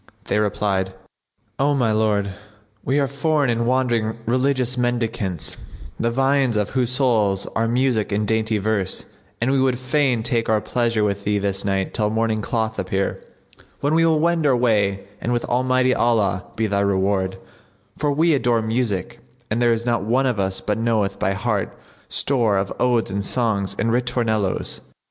They 0.25 0.39
replied, 0.39 0.95
"O 1.59 1.75
my 1.75 1.91
lord, 1.91 2.31
we 2.83 2.99
are 2.99 3.07
foreign 3.07 3.51
and 3.51 3.67
wandering 3.67 4.17
religious 4.25 4.75
mendicants, 4.75 5.57
the 5.99 6.09
viands 6.09 6.57
of 6.57 6.71
whose 6.71 6.89
souls 6.89 7.45
are 7.55 7.67
music 7.67 8.11
and 8.11 8.27
dainty 8.27 8.57
verse, 8.57 9.05
and 9.39 9.51
we 9.51 9.61
would 9.61 9.77
fain 9.77 10.23
take 10.23 10.49
our 10.49 10.59
pleasure 10.59 11.03
with 11.03 11.23
thee 11.23 11.37
this 11.37 11.63
night 11.63 11.93
till 11.93 12.09
morning 12.09 12.41
cloth 12.41 12.79
appear, 12.79 13.23
when 13.81 13.93
we 13.93 14.03
will 14.03 14.19
wend 14.19 14.47
our 14.47 14.57
way, 14.57 15.03
and 15.21 15.31
with 15.33 15.45
Almighty 15.45 15.93
Allah 15.93 16.45
be 16.55 16.65
thy 16.65 16.79
reward; 16.79 17.37
for 17.95 18.11
we 18.11 18.33
adore 18.33 18.63
music 18.63 19.19
and 19.51 19.61
there 19.61 19.71
is 19.71 19.85
not 19.85 20.01
one 20.01 20.25
of 20.25 20.39
us 20.39 20.61
but 20.61 20.79
knoweth 20.79 21.19
by 21.19 21.33
heart 21.33 21.77
store 22.09 22.57
of 22.57 22.73
odes 22.79 23.11
and 23.11 23.23
songs 23.23 23.75
and 23.77 23.91
ritornellos." 23.91 24.79